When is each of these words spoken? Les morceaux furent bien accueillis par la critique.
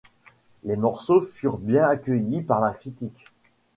Les 0.63 0.77
morceaux 0.77 1.21
furent 1.21 1.59
bien 1.59 1.87
accueillis 1.87 2.41
par 2.41 2.59
la 2.59 2.73
critique. 2.73 3.25